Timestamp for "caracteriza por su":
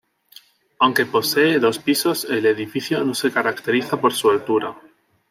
3.31-4.31